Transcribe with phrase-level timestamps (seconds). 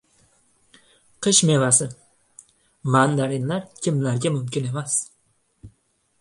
[1.27, 1.87] “Qish mevasi”.
[2.97, 4.99] Mandarinlar kimlarga mumkin emas?